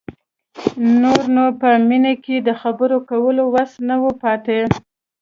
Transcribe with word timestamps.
نور 1.01 1.21
نو 1.35 1.45
په 1.59 1.69
مينې 1.87 2.13
کې 2.23 2.35
د 2.47 2.49
خبرو 2.61 2.97
کولو 3.09 3.43
وس 3.53 3.71
نه 3.87 3.95
و 4.01 4.05
پاتې. 4.21 4.59